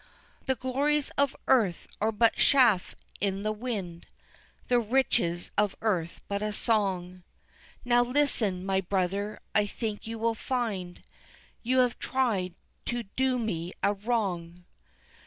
The 0.47 0.55
glories 0.55 1.11
of 1.11 1.35
earth 1.47 1.85
are 2.01 2.11
but 2.11 2.35
chaff 2.37 2.95
in 3.19 3.43
the 3.43 3.51
wind, 3.51 4.07
The 4.67 4.79
riches 4.79 5.51
of 5.59 5.75
earth 5.79 6.21
but 6.27 6.41
a 6.41 6.51
song, 6.51 7.21
Now 7.85 8.01
listen, 8.01 8.65
my 8.65 8.81
brother, 8.81 9.39
I 9.53 9.67
think 9.67 10.07
you 10.07 10.17
will 10.17 10.33
find 10.33 11.03
You 11.61 11.77
have 11.81 11.99
tried 11.99 12.55
to 12.85 13.03
do 13.15 13.37
me 13.37 13.73
a 13.83 13.93
wrong. 13.93 14.65